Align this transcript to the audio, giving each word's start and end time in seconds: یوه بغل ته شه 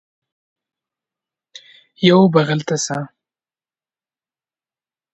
یوه 2.07 2.25
بغل 2.33 2.59
ته 2.67 2.75
شه 2.83 2.99